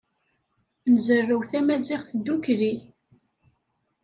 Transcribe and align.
Nzerrew 0.93 1.43
tamaziɣt 1.51 2.09
ddukkli. 2.19 2.73